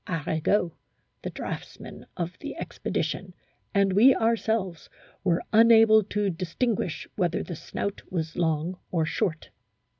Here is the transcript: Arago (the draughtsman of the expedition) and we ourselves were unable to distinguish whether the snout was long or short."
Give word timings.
Arago 0.09 0.73
(the 1.21 1.29
draughtsman 1.29 2.03
of 2.17 2.35
the 2.39 2.57
expedition) 2.57 3.31
and 3.71 3.93
we 3.93 4.15
ourselves 4.15 4.89
were 5.23 5.43
unable 5.53 6.03
to 6.03 6.27
distinguish 6.31 7.07
whether 7.15 7.43
the 7.43 7.55
snout 7.55 8.01
was 8.11 8.35
long 8.35 8.79
or 8.89 9.05
short." 9.05 9.51